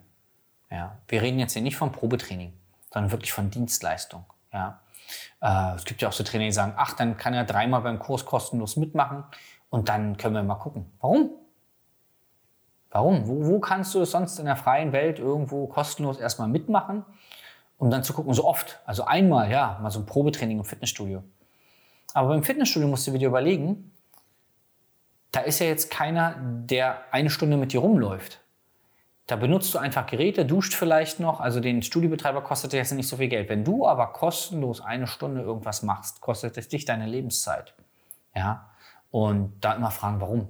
Ja. 0.71 0.99
Wir 1.09 1.23
reden 1.23 1.39
jetzt 1.39 1.55
hier 1.55 1.63
nicht 1.63 1.79
vom 1.79 1.91
Probetraining, 1.91 2.53
sondern 2.93 3.11
wirklich 3.13 3.33
von 3.33 3.51
Dienstleistung. 3.51 4.27
Ja. 4.53 4.83
Äh, 5.41 5.77
es 5.77 5.87
gibt 5.87 6.03
ja 6.03 6.09
auch 6.09 6.13
so 6.13 6.23
Trainer, 6.23 6.45
die 6.45 6.53
sagen, 6.53 6.75
ach, 6.77 6.93
dann 6.93 7.17
kann 7.17 7.33
er 7.33 7.45
dreimal 7.45 7.81
beim 7.81 7.99
Kurs 7.99 8.27
kostenlos 8.27 8.77
mitmachen 8.77 9.25
und 9.71 9.89
dann 9.89 10.19
können 10.19 10.35
wir 10.35 10.43
mal 10.43 10.57
gucken. 10.57 10.93
Warum? 11.01 11.31
Warum? 12.91 13.27
Wo, 13.27 13.47
wo 13.47 13.59
kannst 13.59 13.95
du 13.95 14.03
es 14.03 14.11
sonst 14.11 14.39
in 14.39 14.45
der 14.45 14.57
freien 14.57 14.93
Welt 14.93 15.19
irgendwo 15.19 15.67
kostenlos 15.67 16.19
erstmal 16.19 16.49
mitmachen, 16.49 17.07
um 17.79 17.91
dann 17.91 18.03
zu 18.03 18.13
gucken, 18.13 18.35
so 18.35 18.45
oft, 18.45 18.81
also 18.85 19.05
einmal, 19.05 19.51
ja, 19.51 19.79
mal 19.81 19.91
so 19.91 20.01
ein 20.01 20.07
Probetraining 20.07 20.59
im 20.59 20.65
Fitnessstudio. 20.65 21.23
Aber 22.13 22.29
beim 22.29 22.43
Fitnessstudio 22.43 22.89
musst 22.89 23.07
du 23.07 23.17
dir 23.17 23.29
überlegen, 23.29 23.93
da 25.33 25.41
ist 25.41 25.61
ja 25.61 25.67
jetzt 25.67 25.91
keiner, 25.91 26.37
der 26.41 27.01
eine 27.13 27.31
Stunde 27.31 27.57
mit 27.57 27.73
dir 27.73 27.81
rumläuft. 27.81 28.41
Da 29.27 29.37
benutzt 29.37 29.75
du 29.75 29.79
einfach 29.79 30.07
Geräte, 30.07 30.47
duscht 30.47 30.75
vielleicht 30.75 31.21
noch. 31.21 31.39
Also 31.39 31.61
den 31.61 31.83
Studiobetreiber 31.83 32.41
kostet 32.41 32.73
jetzt 32.73 32.93
nicht 32.93 33.09
so 33.09 33.19
viel 33.19 33.29
Geld. 33.29 33.51
Wenn 33.51 33.63
du 33.63 33.87
aber 33.87 34.07
kostenlos 34.15 34.81
eine 34.81 35.07
Stunde 35.07 35.43
irgendwas 35.43 35.83
machst, 35.83 36.23
kostet 36.23 36.57
es 36.57 36.69
dich 36.69 36.87
deine 36.87 37.07
Lebenszeit. 37.07 37.75
Ja. 38.35 38.71
Und 39.11 39.53
da 39.61 39.75
immer 39.75 39.91
fragen, 39.91 40.23
warum? 40.23 40.49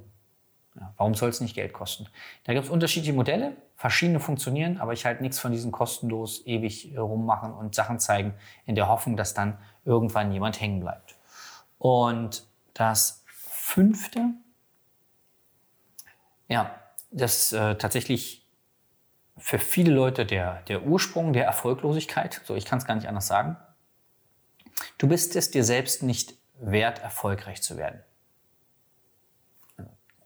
Ja, 0.76 0.94
warum 0.96 1.14
soll 1.14 1.28
es 1.28 1.40
nicht 1.40 1.56
Geld 1.56 1.72
kosten? 1.72 2.06
Da 2.44 2.52
gibt 2.52 2.66
es 2.66 2.70
unterschiedliche 2.70 3.12
Modelle, 3.12 3.56
verschiedene 3.78 4.18
funktionieren, 4.18 4.78
aber 4.78 4.92
ich 4.92 5.06
halte 5.06 5.22
nichts 5.22 5.38
von 5.38 5.52
diesen 5.52 5.70
kostenlos 5.70 6.44
ewig 6.46 6.98
rummachen 6.98 7.52
und 7.52 7.76
Sachen 7.76 8.00
zeigen, 8.00 8.34
in 8.66 8.74
der 8.74 8.88
Hoffnung, 8.88 9.16
dass 9.16 9.34
dann 9.34 9.56
irgendwann 9.84 10.32
jemand 10.32 10.60
hängen 10.60 10.80
bleibt. 10.80 11.16
Und 11.78 12.44
das 12.74 13.24
fünfte, 13.28 14.30
ja, 16.48 16.74
das 17.12 17.52
äh, 17.52 17.76
tatsächlich 17.76 18.48
für 19.36 19.60
viele 19.60 19.92
Leute 19.92 20.26
der, 20.26 20.62
der 20.62 20.82
Ursprung 20.82 21.32
der 21.32 21.44
Erfolglosigkeit. 21.44 22.40
So, 22.44 22.56
ich 22.56 22.64
kann 22.64 22.78
es 22.78 22.84
gar 22.84 22.96
nicht 22.96 23.06
anders 23.06 23.28
sagen. 23.28 23.56
Du 24.98 25.06
bist 25.06 25.36
es 25.36 25.52
dir 25.52 25.62
selbst 25.62 26.02
nicht 26.02 26.34
wert, 26.58 26.98
erfolgreich 26.98 27.62
zu 27.62 27.76
werden. 27.76 28.02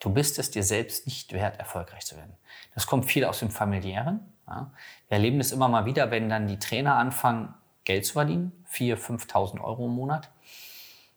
Du 0.03 0.11
bist 0.11 0.39
es 0.41 0.51
dir 0.51 0.65
selbst 0.65 1.07
nicht 1.07 1.33
wert, 1.33 1.61
erfolgreich 1.61 2.05
zu 2.05 2.17
werden. 2.17 2.37
Das 2.75 2.89
kommt 2.89 3.07
viel 3.07 3.25
aus 3.25 3.39
dem 3.39 3.51
Familiären. 3.51 4.21
Ja. 4.49 4.73
Wir 5.09 5.17
erleben 5.17 5.39
das 5.39 5.53
immer 5.53 5.69
mal 5.69 5.85
wieder, 5.85 6.11
wenn 6.11 6.29
dann 6.29 6.49
die 6.49 6.59
Trainer 6.59 6.97
anfangen, 6.97 7.55
Geld 7.85 8.05
zu 8.05 8.15
verdienen, 8.15 8.65
4.000, 8.73 9.29
5.000 9.29 9.61
Euro 9.61 9.87
im 9.87 9.93
Monat, 9.93 10.31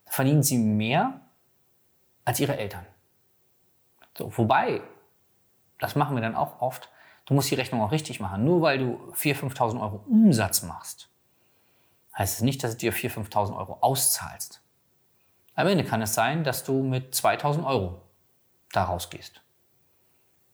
verdienen 0.06 0.44
sie 0.44 0.60
mehr 0.60 1.22
als 2.26 2.40
ihre 2.40 2.58
Eltern. 2.58 2.86
So, 4.18 4.36
wobei, 4.38 4.82
das 5.80 5.96
machen 5.96 6.16
wir 6.16 6.22
dann 6.22 6.36
auch 6.36 6.62
oft, 6.62 6.90
Du 7.26 7.34
musst 7.34 7.50
die 7.50 7.56
Rechnung 7.56 7.82
auch 7.82 7.92
richtig 7.92 8.20
machen. 8.20 8.46
Nur 8.46 8.62
weil 8.62 8.78
du 8.78 9.12
4.000, 9.14 9.56
5.000 9.56 9.82
Euro 9.82 10.04
Umsatz 10.08 10.62
machst, 10.62 11.10
heißt 12.16 12.36
es 12.36 12.42
nicht, 12.42 12.64
dass 12.64 12.72
du 12.72 12.78
dir 12.78 12.94
4.000, 12.94 13.30
5.000 13.30 13.58
Euro 13.58 13.78
auszahlst. 13.82 14.62
Am 15.56 15.68
Ende 15.68 15.84
kann 15.84 16.02
es 16.02 16.14
sein, 16.14 16.44
dass 16.44 16.64
du 16.64 16.84
mit 16.84 17.16
2.000 17.16 17.66
Euro 17.66 18.02
da 18.76 18.84
rausgehst. 18.84 19.42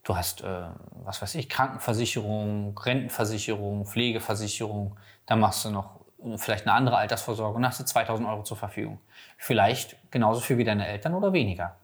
Du 0.03 0.15
hast, 0.15 0.41
äh, 0.41 0.63
was 1.03 1.21
weiß 1.21 1.35
ich, 1.35 1.47
Krankenversicherung, 1.47 2.77
Rentenversicherung, 2.77 3.85
Pflegeversicherung, 3.85 4.97
dann 5.25 5.39
machst 5.39 5.65
du 5.65 5.69
noch 5.69 6.01
vielleicht 6.37 6.67
eine 6.67 6.73
andere 6.73 6.97
Altersvorsorge 6.97 7.57
und 7.57 7.65
hast 7.65 7.79
du 7.79 7.85
2000 7.85 8.27
Euro 8.27 8.43
zur 8.43 8.57
Verfügung. 8.57 8.99
Vielleicht 9.37 9.97
genauso 10.11 10.41
viel 10.41 10.57
wie 10.57 10.63
deine 10.63 10.87
Eltern 10.87 11.13
oder 11.13 11.33
weniger. 11.33 11.75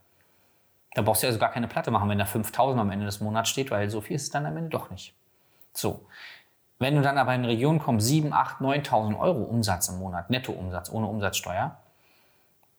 Da 0.93 1.01
brauchst 1.01 1.23
du 1.23 1.27
also 1.27 1.39
gar 1.39 1.51
keine 1.51 1.67
Platte 1.67 1.91
machen, 1.91 2.09
wenn 2.09 2.17
da 2.17 2.25
5000 2.25 2.81
am 2.81 2.89
Ende 2.89 3.05
des 3.05 3.19
Monats 3.19 3.49
steht, 3.49 3.71
weil 3.71 3.89
so 3.89 4.01
viel 4.01 4.15
ist 4.15 4.23
es 4.23 4.29
dann 4.31 4.45
am 4.45 4.57
Ende 4.57 4.69
doch 4.69 4.89
nicht. 4.89 5.15
So. 5.73 6.07
Wenn 6.79 6.95
du 6.95 7.01
dann 7.01 7.17
aber 7.17 7.33
in 7.33 7.41
eine 7.41 7.49
Region 7.49 7.79
kommst, 7.79 8.07
7, 8.07 8.33
8, 8.33 8.61
9.000 8.61 9.19
Euro 9.19 9.43
Umsatz 9.43 9.89
im 9.89 9.97
Monat, 9.97 10.29
Nettoumsatz, 10.29 10.91
ohne 10.91 11.07
Umsatzsteuer, 11.07 11.77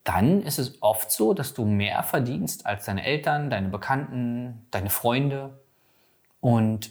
dann 0.05 0.43
ist 0.43 0.59
es 0.59 0.83
oft 0.83 1.11
so, 1.11 1.35
dass 1.35 1.55
du 1.55 1.65
mehr 1.65 2.03
verdienst 2.03 2.65
als 2.67 2.87
deine 2.87 3.05
Eltern, 3.05 3.51
deine 3.51 3.69
Bekannten, 3.69 4.67
deine 4.71 4.91
Freunde. 4.91 5.61
Und 6.41 6.91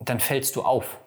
dann 0.00 0.20
fällst 0.20 0.56
du 0.56 0.62
auf. 0.62 0.98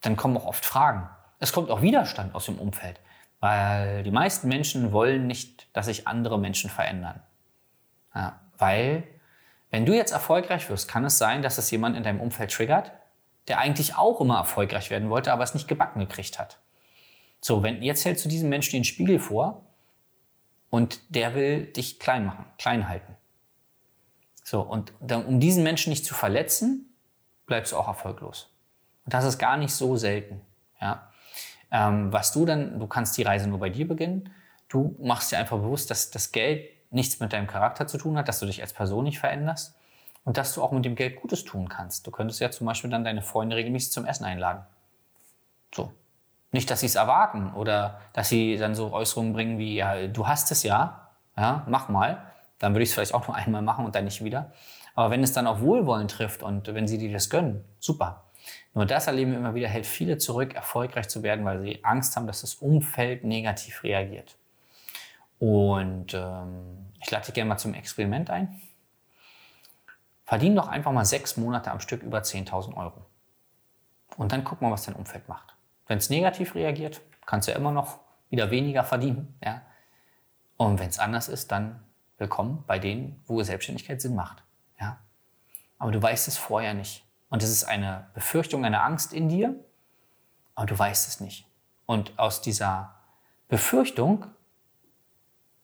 Dann 0.00 0.16
kommen 0.16 0.36
auch 0.36 0.46
oft 0.46 0.64
Fragen. 0.64 1.08
Es 1.38 1.52
kommt 1.52 1.70
auch 1.70 1.82
Widerstand 1.82 2.34
aus 2.34 2.46
dem 2.46 2.58
Umfeld, 2.58 3.00
weil 3.38 4.02
die 4.02 4.10
meisten 4.10 4.48
Menschen 4.48 4.92
wollen 4.92 5.26
nicht, 5.26 5.68
dass 5.74 5.86
sich 5.86 6.06
andere 6.06 6.38
Menschen 6.38 6.68
verändern. 6.68 7.22
Ja. 8.14 8.40
Weil, 8.58 9.04
wenn 9.70 9.86
du 9.86 9.94
jetzt 9.94 10.10
erfolgreich 10.10 10.68
wirst, 10.68 10.88
kann 10.88 11.04
es 11.04 11.16
sein, 11.16 11.42
dass 11.42 11.58
es 11.58 11.70
jemand 11.70 11.96
in 11.96 12.02
deinem 12.02 12.20
Umfeld 12.20 12.50
triggert, 12.50 12.92
der 13.48 13.58
eigentlich 13.58 13.96
auch 13.96 14.20
immer 14.20 14.36
erfolgreich 14.36 14.90
werden 14.90 15.10
wollte, 15.10 15.32
aber 15.32 15.44
es 15.44 15.54
nicht 15.54 15.68
gebacken 15.68 16.00
gekriegt 16.00 16.38
hat. 16.38 16.58
So, 17.40 17.62
wenn 17.62 17.82
jetzt 17.82 18.04
hältst 18.04 18.24
du 18.24 18.28
diesem 18.28 18.50
Menschen 18.50 18.72
den 18.72 18.84
Spiegel 18.84 19.18
vor 19.18 19.64
und 20.70 21.00
der 21.14 21.34
will 21.34 21.66
dich 21.66 21.98
klein 21.98 22.24
machen, 22.24 22.46
klein 22.58 22.88
halten. 22.88 23.16
So, 24.44 24.62
und 24.62 24.92
dann, 25.00 25.24
um 25.26 25.38
diesen 25.40 25.62
Menschen 25.62 25.90
nicht 25.90 26.04
zu 26.04 26.14
verletzen, 26.14 26.92
bleibst 27.46 27.72
du 27.72 27.76
auch 27.76 27.88
erfolglos. 27.88 28.52
Und 29.04 29.14
das 29.14 29.24
ist 29.24 29.38
gar 29.38 29.56
nicht 29.56 29.74
so 29.74 29.96
selten. 29.96 30.40
Ja. 30.80 31.10
Ähm, 31.70 32.12
was 32.12 32.32
du 32.32 32.46
dann, 32.46 32.80
du 32.80 32.86
kannst 32.86 33.16
die 33.18 33.22
Reise 33.22 33.48
nur 33.48 33.58
bei 33.58 33.70
dir 33.70 33.86
beginnen. 33.86 34.32
Du 34.68 34.96
machst 35.00 35.30
dir 35.30 35.38
einfach 35.38 35.58
bewusst, 35.58 35.90
dass 35.90 36.10
das 36.10 36.32
Geld 36.32 36.68
nichts 36.90 37.20
mit 37.20 37.32
deinem 37.32 37.46
Charakter 37.46 37.86
zu 37.86 37.98
tun 37.98 38.16
hat, 38.16 38.28
dass 38.28 38.40
du 38.40 38.46
dich 38.46 38.62
als 38.62 38.72
Person 38.72 39.04
nicht 39.04 39.18
veränderst 39.18 39.76
und 40.24 40.36
dass 40.36 40.54
du 40.54 40.62
auch 40.62 40.72
mit 40.72 40.84
dem 40.84 40.96
Geld 40.96 41.20
Gutes 41.20 41.44
tun 41.44 41.68
kannst. 41.68 42.06
Du 42.06 42.10
könntest 42.10 42.40
ja 42.40 42.50
zum 42.50 42.66
Beispiel 42.66 42.90
dann 42.90 43.04
deine 43.04 43.22
Freunde 43.22 43.56
regelmäßig 43.56 43.92
zum 43.92 44.04
Essen 44.04 44.24
einladen. 44.24 44.64
So. 45.74 45.92
Nicht, 46.52 46.70
dass 46.70 46.80
sie 46.80 46.86
es 46.86 46.96
erwarten 46.96 47.52
oder 47.54 48.00
dass 48.12 48.28
sie 48.28 48.56
dann 48.56 48.74
so 48.74 48.92
Äußerungen 48.92 49.32
bringen 49.32 49.58
wie, 49.58 49.76
ja, 49.76 50.08
du 50.08 50.26
hast 50.26 50.50
es 50.50 50.62
ja, 50.62 51.10
ja, 51.36 51.64
mach 51.68 51.88
mal. 51.88 52.22
Dann 52.58 52.74
würde 52.74 52.82
ich 52.82 52.90
es 52.90 52.94
vielleicht 52.94 53.14
auch 53.14 53.26
nur 53.26 53.36
einmal 53.36 53.62
machen 53.62 53.84
und 53.84 53.94
dann 53.94 54.04
nicht 54.04 54.22
wieder. 54.24 54.52
Aber 54.94 55.10
wenn 55.10 55.22
es 55.22 55.32
dann 55.32 55.46
auf 55.46 55.60
Wohlwollen 55.60 56.08
trifft 56.08 56.42
und 56.42 56.66
wenn 56.74 56.88
sie 56.88 56.98
dir 56.98 57.12
das 57.12 57.30
gönnen, 57.30 57.64
super. 57.78 58.24
Nur 58.74 58.86
das 58.86 59.06
erleben 59.06 59.32
wir 59.32 59.38
immer 59.38 59.54
wieder, 59.54 59.68
hält 59.68 59.86
viele 59.86 60.18
zurück, 60.18 60.54
erfolgreich 60.54 61.08
zu 61.08 61.22
werden, 61.22 61.44
weil 61.44 61.60
sie 61.62 61.84
Angst 61.84 62.16
haben, 62.16 62.26
dass 62.26 62.40
das 62.40 62.54
Umfeld 62.54 63.24
negativ 63.24 63.82
reagiert. 63.82 64.36
Und 65.38 66.14
ähm, 66.14 66.86
ich 67.00 67.10
lade 67.10 67.26
dich 67.26 67.34
gerne 67.34 67.48
mal 67.48 67.58
zum 67.58 67.74
Experiment 67.74 68.30
ein. 68.30 68.60
Verdien 70.24 70.54
doch 70.54 70.68
einfach 70.68 70.92
mal 70.92 71.04
sechs 71.04 71.36
Monate 71.36 71.70
am 71.70 71.80
Stück 71.80 72.02
über 72.02 72.18
10.000 72.18 72.76
Euro. 72.76 73.06
Und 74.16 74.32
dann 74.32 74.44
guck 74.44 74.60
mal, 74.60 74.70
was 74.70 74.84
dein 74.84 74.94
Umfeld 74.94 75.28
macht. 75.28 75.54
Wenn 75.90 75.98
es 75.98 76.08
negativ 76.08 76.54
reagiert, 76.54 77.00
kannst 77.26 77.48
du 77.48 77.52
ja 77.52 77.58
immer 77.58 77.72
noch 77.72 77.98
wieder 78.28 78.52
weniger 78.52 78.84
verdienen. 78.84 79.36
Ja? 79.42 79.62
Und 80.56 80.78
wenn 80.78 80.88
es 80.88 81.00
anders 81.00 81.26
ist, 81.26 81.50
dann 81.50 81.82
willkommen 82.16 82.62
bei 82.68 82.78
denen, 82.78 83.20
wo 83.26 83.42
Selbstständigkeit 83.42 84.00
Sinn 84.00 84.14
macht. 84.14 84.44
Ja? 84.80 85.00
Aber 85.78 85.90
du 85.90 86.00
weißt 86.00 86.28
es 86.28 86.36
vorher 86.36 86.74
nicht. 86.74 87.04
Und 87.28 87.42
es 87.42 87.50
ist 87.50 87.64
eine 87.64 88.08
Befürchtung, 88.14 88.64
eine 88.64 88.82
Angst 88.82 89.12
in 89.12 89.28
dir, 89.28 89.56
aber 90.54 90.66
du 90.66 90.78
weißt 90.78 91.08
es 91.08 91.18
nicht. 91.18 91.44
Und 91.86 92.16
aus 92.20 92.40
dieser 92.40 92.94
Befürchtung 93.48 94.26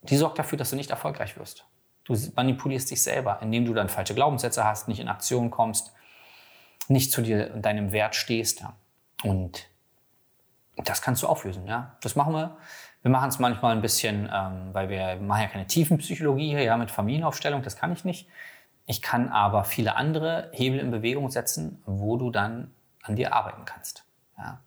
die 0.02 0.16
sorgt 0.16 0.40
dafür, 0.40 0.58
dass 0.58 0.70
du 0.70 0.76
nicht 0.76 0.90
erfolgreich 0.90 1.38
wirst. 1.38 1.66
Du 2.02 2.16
manipulierst 2.34 2.90
dich 2.90 3.00
selber, 3.00 3.38
indem 3.42 3.64
du 3.64 3.74
dann 3.74 3.88
falsche 3.88 4.14
Glaubenssätze 4.14 4.64
hast, 4.64 4.88
nicht 4.88 4.98
in 4.98 5.08
Aktion 5.08 5.52
kommst, 5.52 5.92
nicht 6.88 7.12
zu 7.12 7.22
dir 7.22 7.52
und 7.54 7.62
deinem 7.62 7.92
Wert 7.92 8.16
stehst. 8.16 8.64
Und 9.22 9.68
das 10.84 11.02
kannst 11.02 11.22
du 11.22 11.26
auflösen. 11.26 11.66
Ja. 11.66 11.96
Das 12.02 12.16
machen 12.16 12.34
wir. 12.34 12.56
Wir 13.02 13.10
machen 13.10 13.28
es 13.28 13.38
manchmal 13.38 13.74
ein 13.74 13.82
bisschen, 13.82 14.28
ähm, 14.32 14.70
weil 14.72 14.88
wir 14.88 15.16
machen 15.16 15.42
ja 15.42 15.48
keine 15.48 15.66
Tiefenpsychologie 15.66 16.50
hier, 16.50 16.62
ja, 16.62 16.76
mit 16.76 16.90
Familienaufstellung, 16.90 17.62
das 17.62 17.76
kann 17.76 17.92
ich 17.92 18.04
nicht. 18.04 18.28
Ich 18.86 19.00
kann 19.00 19.28
aber 19.28 19.64
viele 19.64 19.96
andere 19.96 20.50
Hebel 20.52 20.80
in 20.80 20.90
Bewegung 20.90 21.30
setzen, 21.30 21.82
wo 21.86 22.16
du 22.16 22.30
dann 22.30 22.72
an 23.02 23.16
dir 23.16 23.32
arbeiten 23.32 23.64
kannst. 23.64 24.04
Ja. 24.38 24.60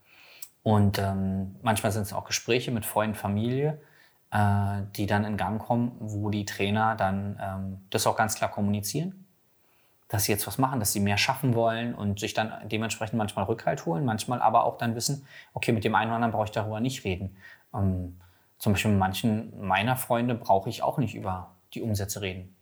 Und 0.64 1.00
ähm, 1.00 1.56
manchmal 1.62 1.92
sind 1.92 2.04
es 2.04 2.14
auch 2.14 2.26
Gespräche 2.26 2.72
mit 2.72 2.86
Freunden, 2.86 3.16
Familie, 3.16 3.82
äh, 4.32 4.84
die 4.96 5.06
dann 5.06 5.26
in 5.26 5.38
Gang 5.38 5.62
kommen, 5.62 5.96
wo 6.00 6.30
die 6.30 6.46
Trainer 6.46 6.96
dann 6.96 7.40
ähm, 7.42 7.82
das 7.90 8.08
auch 8.08 8.16
ganz 8.16 8.36
klar 8.36 8.52
kommunizieren, 8.52 9.26
dass 10.10 10.26
sie 10.26 10.32
jetzt 10.32 10.46
was 10.48 10.58
machen, 10.58 10.80
dass 10.80 10.92
sie 10.92 11.00
mehr 11.00 11.18
schaffen 11.18 11.56
wollen 11.56 11.96
und 11.96 12.20
sich 12.20 12.34
dann 12.34 12.52
dementsprechend 12.68 13.18
manchmal 13.18 13.46
Rückhalt 13.46 13.86
holen, 13.86 14.04
manchmal 14.04 14.42
aber 14.42 14.66
auch 14.66 14.78
dann 14.78 14.96
wissen, 14.96 15.26
okay, 15.54 15.72
mit 15.72 15.84
dem 15.84 15.96
einen 15.96 16.10
oder 16.10 16.16
anderen 16.16 16.34
brauche 16.34 16.46
ich 16.46 16.52
darüber 16.52 16.80
nicht 16.82 17.06
reden. 17.06 17.38
Ähm, 17.74 18.20
zum 18.58 18.74
Beispiel 18.74 18.92
mit 18.92 19.00
manchen 19.00 19.66
meiner 19.66 19.96
Freunde 19.96 20.36
brauche 20.36 20.70
ich 20.70 20.84
auch 20.84 20.98
nicht 20.98 21.16
über 21.16 21.56
die 21.74 21.82
Umsätze 21.82 22.22
reden. 22.22 22.56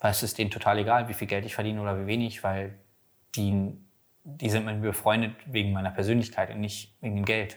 Weil 0.00 0.10
es 0.10 0.22
ist 0.22 0.36
denen 0.36 0.50
total 0.50 0.78
egal, 0.78 1.08
wie 1.08 1.14
viel 1.14 1.26
Geld 1.26 1.46
ich 1.46 1.54
verdiene 1.54 1.80
oder 1.80 1.98
wie 1.98 2.06
wenig, 2.06 2.44
weil 2.44 2.78
die 3.34 3.78
die 4.28 4.50
sind 4.50 4.66
mit 4.66 4.76
mir 4.76 4.88
befreundet 4.88 5.34
wegen 5.46 5.72
meiner 5.72 5.90
Persönlichkeit 5.90 6.50
und 6.50 6.60
nicht 6.60 6.94
wegen 7.00 7.16
dem 7.16 7.24
Geld 7.24 7.56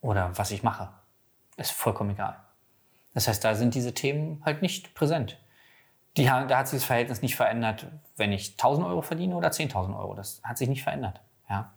oder 0.00 0.30
was 0.36 0.52
ich 0.52 0.62
mache. 0.62 0.90
Ist 1.56 1.72
vollkommen 1.72 2.10
egal. 2.10 2.36
Das 3.12 3.26
heißt, 3.26 3.42
da 3.44 3.54
sind 3.54 3.74
diese 3.74 3.92
Themen 3.92 4.40
halt 4.44 4.62
nicht 4.62 4.94
präsent. 4.94 5.38
Die, 6.16 6.24
da 6.24 6.58
hat 6.58 6.68
sich 6.68 6.80
das 6.80 6.86
Verhältnis 6.86 7.22
nicht 7.22 7.34
verändert, 7.34 7.86
wenn 8.16 8.32
ich 8.32 8.52
1000 8.52 8.86
Euro 8.86 9.02
verdiene 9.02 9.34
oder 9.34 9.48
10.000 9.48 9.98
Euro. 9.98 10.14
Das 10.14 10.40
hat 10.44 10.58
sich 10.58 10.68
nicht 10.68 10.82
verändert. 10.82 11.20
Ja? 11.48 11.72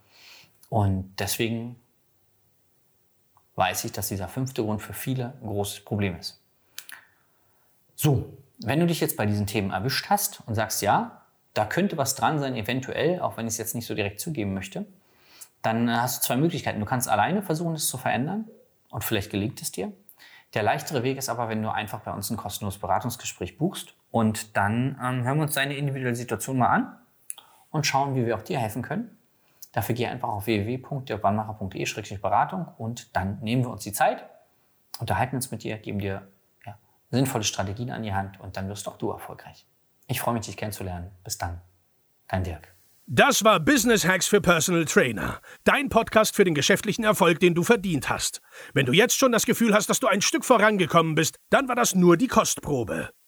Und 0.70 1.14
deswegen 1.18 1.76
weiß 3.56 3.84
ich, 3.84 3.92
dass 3.92 4.08
dieser 4.08 4.28
fünfte 4.28 4.62
Grund 4.62 4.80
für 4.80 4.92
viele 4.92 5.36
ein 5.42 5.48
großes 5.48 5.84
Problem 5.84 6.16
ist. 6.16 6.40
So, 7.96 8.32
wenn 8.60 8.78
du 8.78 8.86
dich 8.86 9.00
jetzt 9.00 9.16
bei 9.16 9.26
diesen 9.26 9.48
Themen 9.48 9.72
erwischt 9.72 10.08
hast 10.08 10.40
und 10.46 10.54
sagst, 10.54 10.82
ja, 10.82 11.22
da 11.54 11.64
könnte 11.64 11.96
was 11.96 12.14
dran 12.14 12.38
sein, 12.38 12.54
eventuell, 12.54 13.20
auch 13.20 13.36
wenn 13.36 13.46
ich 13.46 13.54
es 13.54 13.58
jetzt 13.58 13.74
nicht 13.74 13.86
so 13.86 13.96
direkt 13.96 14.20
zugeben 14.20 14.54
möchte, 14.54 14.86
dann 15.62 15.90
hast 15.90 16.22
du 16.22 16.26
zwei 16.28 16.36
Möglichkeiten. 16.36 16.78
Du 16.78 16.86
kannst 16.86 17.08
alleine 17.08 17.42
versuchen, 17.42 17.74
es 17.74 17.88
zu 17.88 17.98
verändern 17.98 18.44
und 18.90 19.02
vielleicht 19.02 19.30
gelingt 19.30 19.60
es 19.60 19.72
dir. 19.72 19.92
Der 20.54 20.62
leichtere 20.62 21.02
Weg 21.02 21.18
ist 21.18 21.28
aber, 21.28 21.48
wenn 21.48 21.60
du 21.60 21.72
einfach 21.72 22.00
bei 22.00 22.12
uns 22.12 22.30
ein 22.30 22.36
kostenloses 22.36 22.80
Beratungsgespräch 22.80 23.58
buchst 23.58 23.94
und 24.10 24.56
dann 24.56 24.98
ähm, 25.02 25.24
hören 25.24 25.38
wir 25.38 25.42
uns 25.42 25.54
deine 25.54 25.76
individuelle 25.76 26.16
Situation 26.16 26.58
mal 26.58 26.68
an 26.68 26.96
und 27.70 27.86
schauen, 27.86 28.14
wie 28.14 28.26
wir 28.26 28.36
auch 28.36 28.42
dir 28.42 28.58
helfen 28.58 28.82
können. 28.82 29.16
Dafür 29.72 29.94
geh 29.94 30.06
einfach 30.06 30.28
auf 30.28 30.46
www.dirkwannmacher.de-beratung 30.46 32.68
und 32.78 33.14
dann 33.14 33.38
nehmen 33.40 33.64
wir 33.64 33.70
uns 33.70 33.84
die 33.84 33.92
Zeit, 33.92 34.24
unterhalten 34.98 35.36
uns 35.36 35.50
mit 35.50 35.62
dir, 35.62 35.76
geben 35.78 35.98
dir 35.98 36.26
ja, 36.64 36.78
sinnvolle 37.10 37.44
Strategien 37.44 37.90
an 37.90 38.02
die 38.02 38.14
Hand 38.14 38.40
und 38.40 38.56
dann 38.56 38.68
wirst 38.68 38.88
auch 38.88 38.96
du 38.96 39.10
erfolgreich. 39.10 39.66
Ich 40.06 40.20
freue 40.20 40.34
mich, 40.34 40.46
dich 40.46 40.56
kennenzulernen. 40.56 41.10
Bis 41.22 41.36
dann. 41.36 41.60
Dein 42.28 42.44
Dirk. 42.44 42.74
Das 43.06 43.44
war 43.44 43.60
Business 43.60 44.06
Hacks 44.06 44.26
für 44.26 44.40
Personal 44.40 44.84
Trainer. 44.84 45.40
Dein 45.64 45.88
Podcast 45.88 46.34
für 46.34 46.44
den 46.44 46.54
geschäftlichen 46.54 47.04
Erfolg, 47.04 47.40
den 47.40 47.54
du 47.54 47.62
verdient 47.62 48.10
hast. 48.10 48.42
Wenn 48.74 48.84
du 48.84 48.92
jetzt 48.92 49.16
schon 49.16 49.32
das 49.32 49.46
Gefühl 49.46 49.74
hast, 49.74 49.88
dass 49.88 50.00
du 50.00 50.06
ein 50.06 50.20
Stück 50.20 50.44
vorangekommen 50.44 51.14
bist, 51.14 51.38
dann 51.48 51.68
war 51.68 51.74
das 51.74 51.94
nur 51.94 52.18
die 52.18 52.26
Kostprobe. 52.26 53.10